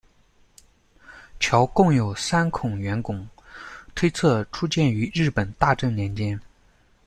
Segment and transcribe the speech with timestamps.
[1.39, 3.27] 桥共有三孔圆拱，
[3.93, 6.41] 推测初建于日本大正年间。